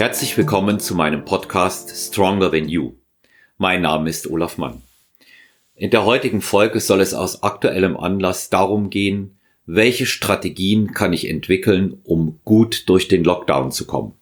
[0.00, 2.94] Herzlich willkommen zu meinem Podcast Stronger Than You.
[3.58, 4.80] Mein Name ist Olaf Mann.
[5.74, 9.36] In der heutigen Folge soll es aus aktuellem Anlass darum gehen,
[9.66, 14.14] welche Strategien kann ich entwickeln, um gut durch den Lockdown zu kommen.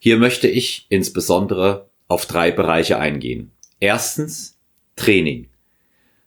[0.00, 3.52] Hier möchte ich insbesondere auf drei Bereiche eingehen.
[3.78, 4.58] Erstens
[4.96, 5.50] Training.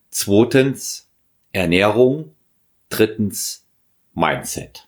[0.09, 1.09] Zweitens
[1.51, 2.33] Ernährung.
[2.87, 3.65] Drittens
[4.13, 4.87] Mindset.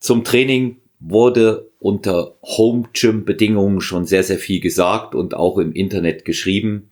[0.00, 5.72] Zum Training wurde unter Home Gym Bedingungen schon sehr, sehr viel gesagt und auch im
[5.72, 6.90] Internet geschrieben.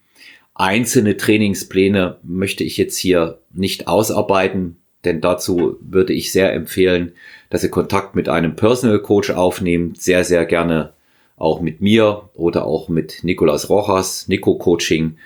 [0.54, 7.12] Einzelne Trainingspläne möchte ich jetzt hier nicht ausarbeiten, denn dazu würde ich sehr empfehlen,
[7.50, 10.95] dass ihr Kontakt mit einem Personal Coach aufnehmt, sehr, sehr gerne
[11.36, 15.18] auch mit mir oder auch mit Nicolas Rojas, Nico Coaching,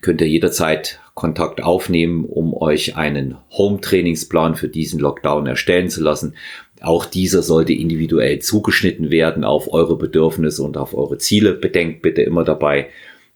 [0.00, 6.34] könnt ihr jederzeit Kontakt aufnehmen, um euch einen Home-Trainingsplan für diesen Lockdown erstellen zu lassen.
[6.82, 11.52] Auch dieser sollte individuell zugeschnitten werden auf eure Bedürfnisse und auf eure Ziele.
[11.52, 12.88] Bedenkt bitte immer dabei,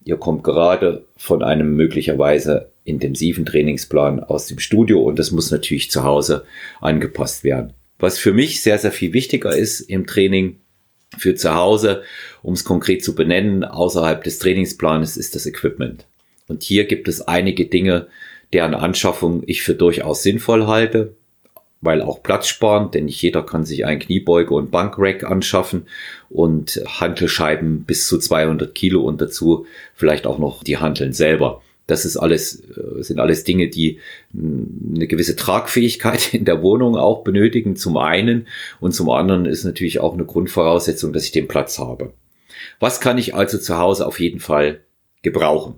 [0.05, 5.91] ihr kommt gerade von einem möglicherweise intensiven Trainingsplan aus dem Studio und das muss natürlich
[5.91, 6.44] zu Hause
[6.80, 7.72] angepasst werden.
[7.98, 10.56] Was für mich sehr, sehr viel wichtiger ist im Training
[11.16, 12.03] für zu Hause,
[12.42, 16.05] um es konkret zu benennen, außerhalb des Trainingsplanes ist das Equipment.
[16.48, 18.08] Und hier gibt es einige Dinge,
[18.53, 21.16] deren Anschaffung ich für durchaus sinnvoll halte,
[21.87, 25.87] weil auch Platz sparen, denn nicht jeder kann sich ein Kniebeuge und Bankrack anschaffen
[26.28, 31.62] und Hantelscheiben bis zu 200 Kilo und dazu vielleicht auch noch die Hanteln selber.
[31.87, 34.01] Das ist alles, äh, sind alles Dinge, die
[34.34, 38.48] eine gewisse Tragfähigkeit in der Wohnung auch benötigen, zum einen.
[38.81, 42.12] Und zum anderen ist natürlich auch eine Grundvoraussetzung, dass ich den Platz habe.
[42.81, 44.81] Was kann ich also zu Hause auf jeden Fall
[45.23, 45.77] gebrauchen?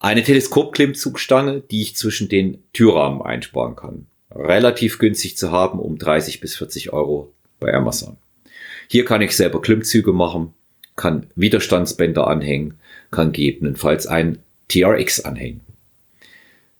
[0.00, 4.06] Eine Teleskopklimmzugstange, die ich zwischen den Türrahmen einsparen kann.
[4.38, 8.16] Relativ günstig zu haben, um 30 bis 40 Euro bei Amazon.
[8.88, 10.52] Hier kann ich selber Klimmzüge machen,
[10.94, 12.74] kann Widerstandsbänder anhängen,
[13.10, 14.38] kann gegebenenfalls ein
[14.68, 15.60] TRX anhängen.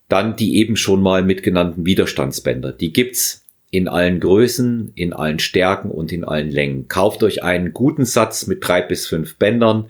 [0.09, 2.73] Dann die eben schon mal mitgenannten Widerstandsbänder.
[2.73, 6.89] Die gibt's in allen Größen, in allen Stärken und in allen Längen.
[6.89, 9.87] Kauft euch einen guten Satz mit drei bis fünf Bändern.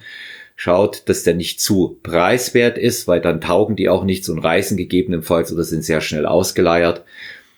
[0.59, 4.79] Schaut, dass der nicht zu preiswert ist, weil dann taugen die auch nichts und reißen
[4.79, 7.05] gegebenenfalls oder sind sehr schnell ausgeleiert.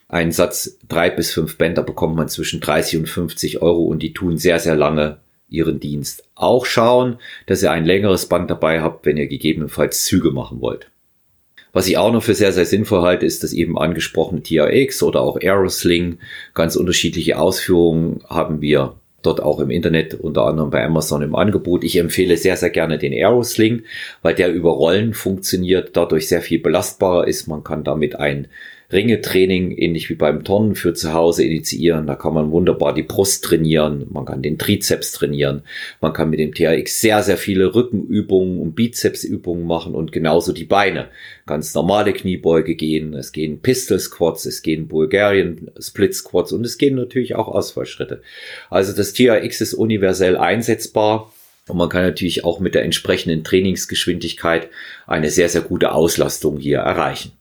[0.09, 4.11] Einen Satz drei bis fünf Bänder bekommt man zwischen 30 und 50 Euro und die
[4.11, 6.23] tun sehr, sehr lange ihren Dienst.
[6.33, 10.89] Auch schauen, dass ihr ein längeres Band dabei habt, wenn ihr gegebenenfalls Züge machen wollt.
[11.73, 15.21] Was ich auch noch für sehr, sehr sinnvoll halte, ist das eben angesprochene TRX oder
[15.21, 16.17] auch Aerosling.
[16.55, 21.83] Ganz unterschiedliche Ausführungen haben wir dort auch im Internet, unter anderem bei Amazon im Angebot.
[21.83, 23.83] Ich empfehle sehr, sehr gerne den Aerosling,
[24.23, 27.47] weil der über Rollen funktioniert, dadurch sehr viel belastbarer ist.
[27.47, 28.47] Man kann damit ein
[28.91, 32.07] Ringetraining, ähnlich wie beim Turnen für zu Hause initiieren.
[32.07, 35.61] Da kann man wunderbar die Brust trainieren, man kann den Trizeps trainieren,
[36.01, 40.65] man kann mit dem TRX sehr, sehr viele Rückenübungen und Bizepsübungen machen und genauso die
[40.65, 41.09] Beine.
[41.45, 46.79] Ganz normale Kniebeuge gehen, es gehen Pistol Squats, es gehen Bulgarian Split Squats und es
[46.79, 48.23] gehen natürlich auch Ausfallschritte.
[48.71, 51.31] Also das TRX ist universell einsetzbar.
[51.67, 54.69] Und man kann natürlich auch mit der entsprechenden Trainingsgeschwindigkeit
[55.05, 57.38] eine sehr, sehr gute Auslastung hier erreichen.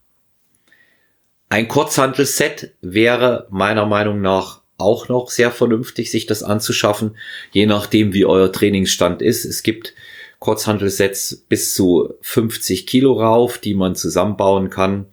[1.50, 7.16] Ein Kurzhandelsset wäre meiner Meinung nach auch noch sehr vernünftig, sich das anzuschaffen,
[7.50, 9.44] je nachdem, wie euer Trainingsstand ist.
[9.44, 9.94] Es gibt
[10.38, 15.06] Kurzhandelsets bis zu 50 Kilo rauf, die man zusammenbauen kann.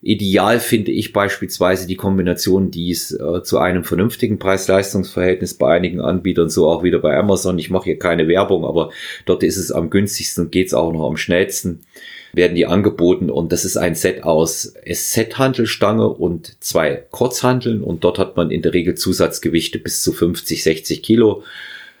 [0.00, 6.00] Ideal finde ich beispielsweise die Kombination, die es äh, zu einem vernünftigen Preis-Leistungs-Verhältnis bei einigen
[6.00, 7.58] Anbietern, so auch wieder bei Amazon.
[7.58, 8.90] Ich mache hier keine Werbung, aber
[9.26, 11.80] dort ist es am günstigsten und geht es auch noch am schnellsten
[12.32, 18.18] werden die angeboten und das ist ein Set aus SZ-Handelstange und zwei Kurzhandeln und dort
[18.18, 21.42] hat man in der Regel Zusatzgewichte bis zu 50, 60 Kilo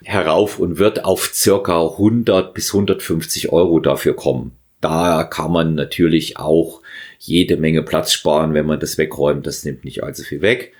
[0.04, 4.57] herauf und wird auf circa 100 bis 150 Euro dafür kommen.
[4.80, 6.82] Da kann man natürlich auch
[7.18, 9.46] jede Menge Platz sparen, wenn man das wegräumt.
[9.46, 10.72] Das nimmt nicht allzu viel weg.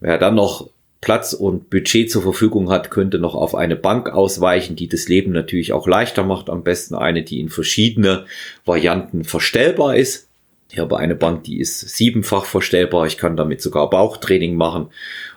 [0.00, 0.68] Wer dann noch
[1.00, 5.32] Platz und Budget zur Verfügung hat, könnte noch auf eine Bank ausweichen, die das Leben
[5.32, 6.48] natürlich auch leichter macht.
[6.48, 8.26] Am besten eine, die in verschiedene
[8.64, 10.28] Varianten verstellbar ist.
[10.70, 13.06] Ich habe eine Bank, die ist siebenfach verstellbar.
[13.06, 14.90] Ich kann damit sogar Bauchtraining machen.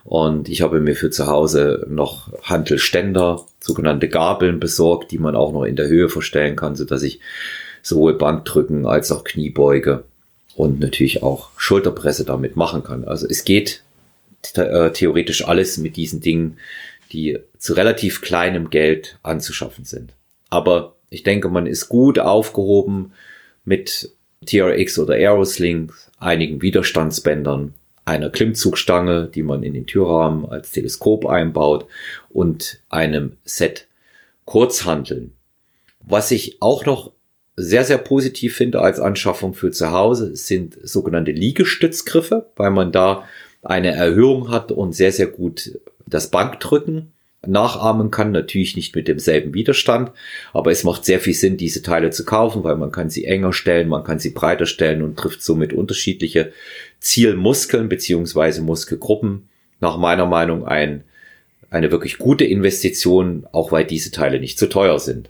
[0.04, 5.52] Und ich habe mir für zu Hause noch Hantelständer, sogenannte Gabeln besorgt, die man auch
[5.52, 7.20] noch in der Höhe verstellen kann, so dass ich
[7.86, 10.06] sowohl Bankdrücken als auch Kniebeuge
[10.56, 13.06] und natürlich auch Schulterpresse damit machen kann.
[13.06, 13.84] Also es geht
[14.56, 16.58] äh, theoretisch alles mit diesen Dingen,
[17.12, 20.14] die zu relativ kleinem Geld anzuschaffen sind.
[20.50, 23.14] Aber ich denke, man ist gut aufgehoben
[23.66, 24.12] mit
[24.48, 31.86] TRX oder Aerosling, einigen Widerstandsbändern, einer Klimmzugstange, die man in den Türrahmen als Teleskop einbaut
[32.30, 33.88] und einem Set
[34.46, 35.34] Kurzhanteln.
[36.02, 37.12] Was ich auch noch
[37.58, 43.28] sehr, sehr positiv finde als Anschaffung für zu Hause, sind sogenannte Liegestützgriffe, weil man da
[43.62, 47.12] eine Erhöhung hat und sehr, sehr gut das Bankdrücken
[47.48, 48.32] nachahmen kann.
[48.32, 50.12] Natürlich nicht mit demselben Widerstand,
[50.54, 53.54] aber es macht sehr viel Sinn, diese Teile zu kaufen, weil man kann sie enger
[53.54, 56.52] stellen, man kann sie breiter stellen und trifft somit unterschiedliche
[57.00, 59.48] Zielmuskeln beziehungsweise Muskelgruppen.
[59.80, 61.04] Nach meiner Meinung ein,
[61.70, 65.30] eine wirklich gute Investition, auch weil diese Teile nicht zu teuer sind.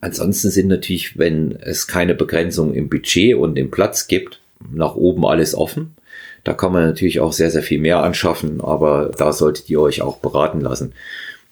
[0.00, 4.40] Ansonsten sind natürlich, wenn es keine Begrenzung im Budget und im Platz gibt,
[4.72, 5.96] nach oben alles offen.
[6.44, 10.02] Da kann man natürlich auch sehr, sehr viel mehr anschaffen, aber da solltet ihr euch
[10.02, 10.92] auch beraten lassen.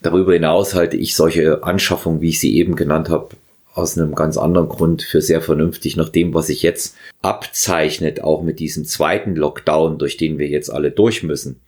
[0.01, 3.31] Darüber hinaus halte ich solche Anschaffungen, wie ich sie eben genannt habe,
[3.75, 8.43] aus einem ganz anderen Grund für sehr vernünftig, nach dem, was sich jetzt abzeichnet, auch
[8.43, 11.61] mit diesem zweiten Lockdown, durch den wir jetzt alle durch müssen,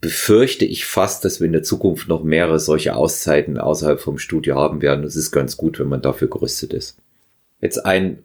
[0.00, 4.56] befürchte ich fast, dass wir in der Zukunft noch mehrere solche Auszeiten außerhalb vom Studio
[4.56, 5.04] haben werden.
[5.04, 6.96] Es ist ganz gut, wenn man dafür gerüstet ist.
[7.60, 8.22] Jetzt ein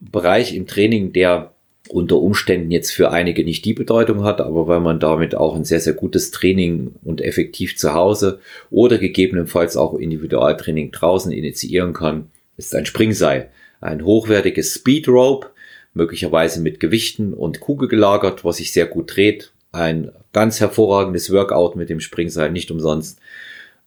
[0.00, 1.52] Bereich im Training, der
[1.88, 5.64] unter Umständen jetzt für einige nicht die Bedeutung hat, aber weil man damit auch ein
[5.64, 8.40] sehr, sehr gutes Training und effektiv zu Hause
[8.70, 13.50] oder gegebenenfalls auch Individualtraining draußen initiieren kann, ist ein Springseil.
[13.80, 15.48] Ein hochwertiges Speed Rope,
[15.94, 19.52] möglicherweise mit Gewichten und Kugel gelagert, was sich sehr gut dreht.
[19.72, 23.20] Ein ganz hervorragendes Workout mit dem Springseil, nicht umsonst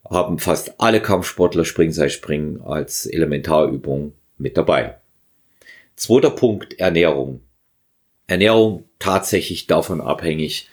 [0.09, 4.97] haben fast alle Kampfsportler Springseilspringen als Elementarübung mit dabei.
[5.95, 7.41] Zweiter Punkt, Ernährung.
[8.27, 10.69] Ernährung tatsächlich davon abhängig,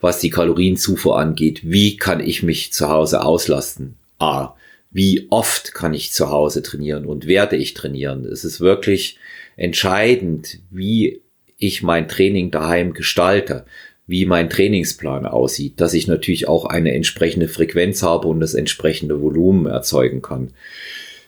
[0.00, 1.60] was die Kalorienzufuhr angeht.
[1.64, 3.96] Wie kann ich mich zu Hause auslasten?
[4.18, 4.54] A.
[4.90, 8.24] Wie oft kann ich zu Hause trainieren und werde ich trainieren?
[8.26, 9.18] Es ist wirklich
[9.56, 11.22] entscheidend, wie
[11.58, 13.64] ich mein Training daheim gestalte,
[14.06, 19.20] wie mein Trainingsplan aussieht, dass ich natürlich auch eine entsprechende Frequenz habe und das entsprechende
[19.20, 20.50] Volumen erzeugen kann.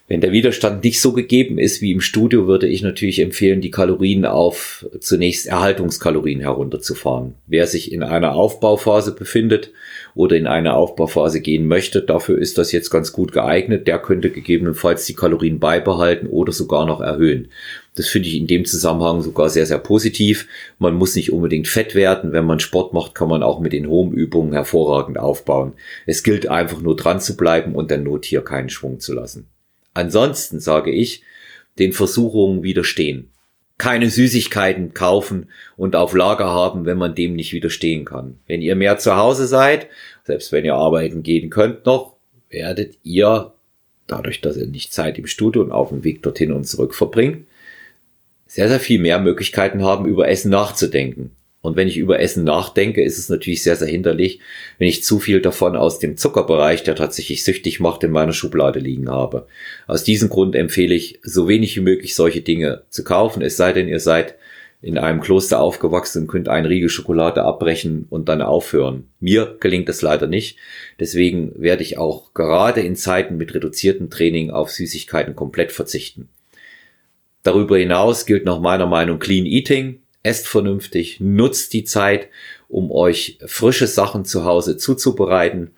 [0.09, 3.73] Wenn der Widerstand nicht so gegeben ist wie im Studio, würde ich natürlich empfehlen, die
[3.73, 7.35] Kalorien auf zunächst Erhaltungskalorien herunterzufahren.
[7.49, 9.73] Wer sich in einer Aufbauphase befindet
[10.15, 13.89] oder in eine Aufbauphase gehen möchte, dafür ist das jetzt ganz gut geeignet.
[13.89, 17.49] Der könnte gegebenenfalls die Kalorien beibehalten oder sogar noch erhöhen.
[17.97, 20.47] Das finde ich in dem Zusammenhang sogar sehr, sehr positiv.
[20.79, 22.31] Man muss nicht unbedingt fett werden.
[22.31, 25.73] Wenn man Sport macht, kann man auch mit den Home-Übungen hervorragend aufbauen.
[26.07, 29.49] Es gilt einfach nur dran zu bleiben und der Not hier keinen Schwung zu lassen.
[29.97, 31.23] Ansonsten sage ich,
[31.79, 33.31] den Versuchungen widerstehen.
[33.79, 35.49] Keine Süßigkeiten kaufen
[35.79, 38.39] und auf Lager haben, wenn man dem nicht widerstehen kann.
[38.47, 39.89] Wenn ihr mehr zu Hause seid,
[40.25, 42.17] selbst wenn ihr arbeiten gehen könnt noch,
[42.51, 43.55] werdet ihr,
[44.07, 47.47] dadurch, dass ihr nicht Zeit im Studio und auf dem Weg dorthin und zurück verbringt,
[48.47, 51.31] sehr, sehr viel mehr Möglichkeiten haben, über Essen nachzudenken.
[51.67, 54.39] Und wenn ich über Essen nachdenke, ist es natürlich sehr, sehr hinderlich,
[54.79, 58.79] wenn ich zu viel davon aus dem Zuckerbereich, der tatsächlich süchtig macht, in meiner Schublade
[58.79, 59.49] liegen habe.
[59.89, 63.73] Aus diesem Grund empfehle ich, so wenig wie möglich solche Dinge zu kaufen, es sei
[63.73, 64.37] denn, ihr seid
[64.81, 69.09] in einem Kloster aufgewachsen und könnt einen Riegel Schokolade abbrechen und dann aufhören.
[69.19, 70.59] Mir gelingt das leider nicht.
[71.01, 76.29] Deswegen werde ich auch gerade in Zeiten mit reduziertem Training auf Süßigkeiten komplett verzichten.
[77.43, 82.29] Darüber hinaus gilt nach meiner Meinung Clean Eating esst vernünftig, nutzt die Zeit,
[82.69, 85.73] um euch frische Sachen zu Hause zuzubereiten.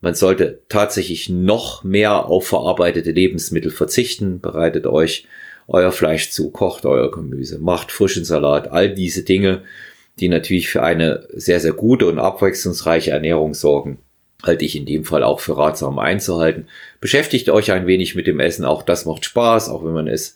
[0.00, 4.40] Man sollte tatsächlich noch mehr auf verarbeitete Lebensmittel verzichten.
[4.40, 5.26] Bereitet euch
[5.68, 9.62] euer Fleisch zu, kocht euer Gemüse, macht frischen Salat, all diese Dinge,
[10.18, 13.98] die natürlich für eine sehr, sehr gute und abwechslungsreiche Ernährung sorgen,
[14.42, 16.66] halte ich in dem Fall auch für ratsam einzuhalten.
[17.00, 20.34] Beschäftigt euch ein wenig mit dem Essen, auch das macht Spaß, auch wenn man es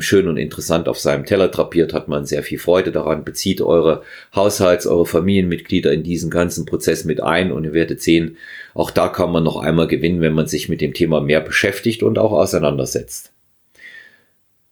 [0.00, 4.02] schön und interessant auf seinem Teller drapiert, hat man sehr viel Freude daran, bezieht eure
[4.34, 8.36] Haushalts-, eure Familienmitglieder in diesen ganzen Prozess mit ein und ihr werdet sehen,
[8.74, 12.02] auch da kann man noch einmal gewinnen, wenn man sich mit dem Thema mehr beschäftigt
[12.02, 13.32] und auch auseinandersetzt.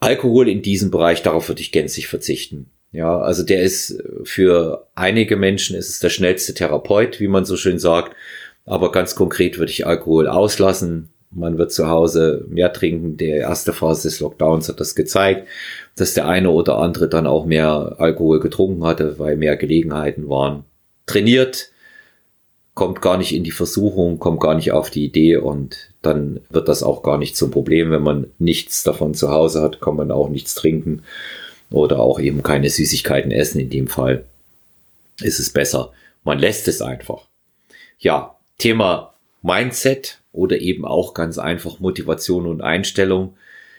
[0.01, 2.67] Alkohol in diesem Bereich, darauf würde ich gänzlich verzichten.
[2.91, 7.57] Ja, also der ist für einige Menschen ist es der schnellste Therapeut, wie man so
[7.57, 8.15] schön sagt.
[8.65, 13.17] Aber ganz konkret würde ich Alkohol auslassen man wird zu Hause mehr trinken.
[13.17, 15.49] Die erste Phase des Lockdowns hat das gezeigt,
[15.97, 20.65] dass der eine oder andere dann auch mehr Alkohol getrunken hatte, weil mehr Gelegenheiten waren.
[21.07, 21.71] Trainiert,
[22.75, 26.69] kommt gar nicht in die Versuchung, kommt gar nicht auf die Idee und dann wird
[26.69, 27.91] das auch gar nicht zum Problem.
[27.91, 31.03] Wenn man nichts davon zu Hause hat, kann man auch nichts trinken
[31.71, 33.61] oder auch eben keine Süßigkeiten essen.
[33.61, 34.25] In dem Fall
[35.21, 35.93] ist es besser.
[36.25, 37.27] Man lässt es einfach.
[37.99, 43.37] Ja, Thema Mindset oder eben auch ganz einfach Motivation und Einstellung.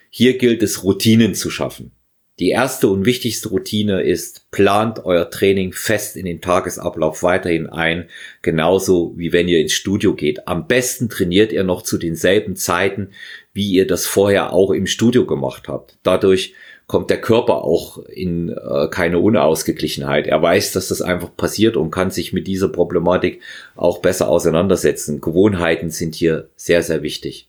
[0.09, 1.91] Hier gilt es, Routinen zu schaffen.
[2.39, 8.09] Die erste und wichtigste Routine ist, plant euer Training fest in den Tagesablauf weiterhin ein,
[8.41, 10.47] genauso wie wenn ihr ins Studio geht.
[10.47, 13.09] Am besten trainiert ihr noch zu denselben Zeiten,
[13.53, 15.99] wie ihr das vorher auch im Studio gemacht habt.
[16.01, 16.55] Dadurch
[16.87, 20.27] kommt der Körper auch in äh, keine Unausgeglichenheit.
[20.27, 23.41] Er weiß, dass das einfach passiert und kann sich mit dieser Problematik
[23.75, 25.21] auch besser auseinandersetzen.
[25.21, 27.47] Gewohnheiten sind hier sehr, sehr wichtig.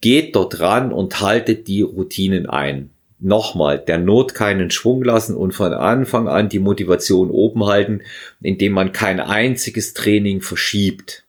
[0.00, 5.52] Geht dort ran und haltet die Routinen ein nochmal der Not keinen Schwung lassen und
[5.52, 8.02] von Anfang an die Motivation oben halten,
[8.40, 11.25] indem man kein einziges Training verschiebt.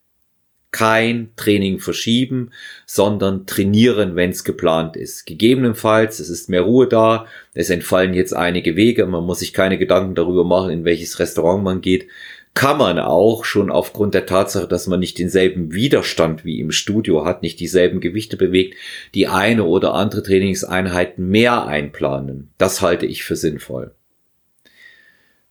[0.77, 2.51] Kein Training verschieben,
[2.85, 5.25] sondern trainieren, wenn es geplant ist.
[5.25, 9.79] Gegebenenfalls, es ist mehr Ruhe da, es entfallen jetzt einige Wege, man muss sich keine
[9.79, 12.07] Gedanken darüber machen, in welches Restaurant man geht
[12.57, 17.23] kann man auch schon aufgrund der Tatsache, dass man nicht denselben Widerstand wie im Studio
[17.23, 18.73] hat, nicht dieselben Gewichte bewegt,
[19.13, 22.49] die eine oder andere Trainingseinheit mehr einplanen.
[22.57, 23.91] Das halte ich für sinnvoll.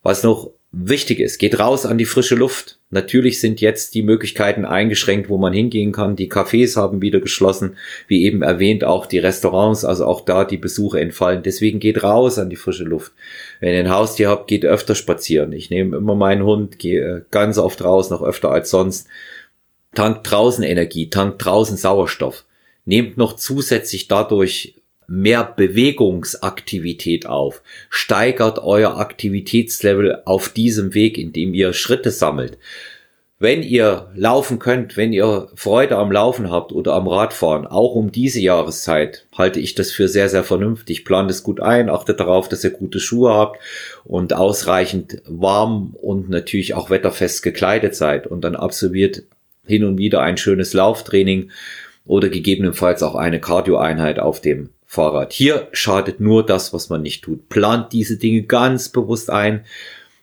[0.03, 2.79] Was noch wichtig ist, geht raus an die frische Luft.
[2.91, 6.17] Natürlich sind jetzt die Möglichkeiten eingeschränkt, wo man hingehen kann.
[6.17, 7.77] Die Cafés haben wieder geschlossen,
[8.09, 11.43] wie eben erwähnt, auch die Restaurants, also auch da die Besuche entfallen.
[11.43, 13.13] Deswegen geht raus an die frische Luft.
[13.61, 15.53] Wenn ihr ein Haustier habt, geht öfter spazieren.
[15.53, 19.09] Ich nehme immer meinen Hund, gehe ganz oft raus, noch öfter als sonst.
[19.95, 22.45] Tankt draußen Energie, tankt draußen Sauerstoff.
[22.85, 24.75] Nehmt noch zusätzlich dadurch
[25.07, 27.63] mehr Bewegungsaktivität auf.
[27.91, 32.59] Steigert euer Aktivitätslevel auf diesem Weg, indem ihr Schritte sammelt.
[33.39, 38.11] Wenn ihr laufen könnt, wenn ihr Freude am Laufen habt oder am Radfahren, auch um
[38.11, 41.05] diese Jahreszeit, halte ich das für sehr, sehr vernünftig.
[41.05, 43.61] Plant es gut ein, achtet darauf, dass ihr gute Schuhe habt
[44.05, 49.25] und ausreichend warm und natürlich auch wetterfest gekleidet seid und dann absolviert
[49.67, 51.51] hin und wieder ein schönes Lauftraining
[52.07, 55.33] oder gegebenenfalls auch eine Cardioeinheit auf dem Fahrrad.
[55.33, 57.49] Hier schadet nur das, was man nicht tut.
[57.49, 59.65] Plant diese Dinge ganz bewusst ein.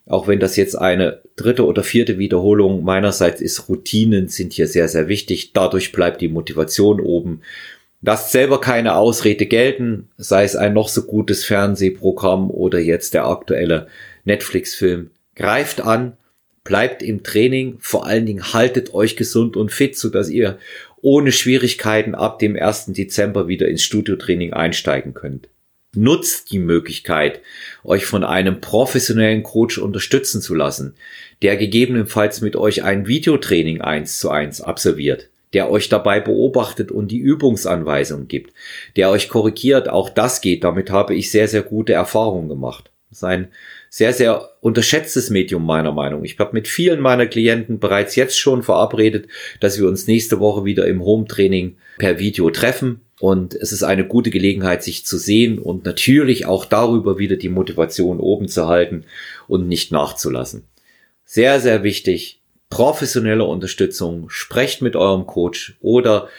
[0.05, 4.87] Auch wenn das jetzt eine dritte oder vierte Wiederholung meinerseits ist, Routinen sind hier sehr,
[4.87, 5.53] sehr wichtig.
[5.53, 7.41] Dadurch bleibt die Motivation oben.
[8.01, 13.27] Lasst selber keine Ausrede gelten, sei es ein noch so gutes Fernsehprogramm oder jetzt der
[13.27, 13.87] aktuelle
[14.25, 15.09] Netflix-Film.
[15.35, 16.17] Greift an,
[16.65, 20.57] bleibt im Training, vor allen Dingen haltet euch gesund und fit, so dass ihr
[21.03, 22.85] ohne Schwierigkeiten ab dem 1.
[22.87, 25.49] Dezember wieder ins Studiotraining einsteigen könnt.
[25.95, 27.41] Nutzt die Möglichkeit,
[27.83, 30.95] euch von einem professionellen Coach unterstützen zu lassen,
[31.43, 37.11] der gegebenenfalls mit euch ein Videotraining eins zu eins absolviert, der euch dabei beobachtet und
[37.11, 38.53] die Übungsanweisungen gibt,
[38.95, 39.89] der euch korrigiert.
[39.89, 40.63] Auch das geht.
[40.63, 42.91] Damit habe ich sehr, sehr gute Erfahrungen gemacht.
[43.11, 43.49] Sein
[43.95, 46.25] sehr, sehr unterschätztes Medium meiner Meinung.
[46.25, 49.27] Ich habe mit vielen meiner Klienten bereits jetzt schon verabredet,
[49.59, 53.01] dass wir uns nächste Woche wieder im Home-Training per Video treffen.
[53.19, 57.49] Und es ist eine gute Gelegenheit, sich zu sehen und natürlich auch darüber wieder die
[57.49, 59.05] Motivation oben zu halten
[59.47, 60.63] und nicht nachzulassen.
[61.23, 62.41] Sehr, sehr wichtig.
[62.71, 64.27] Professionelle Unterstützung.
[64.31, 66.29] Sprecht mit eurem Coach oder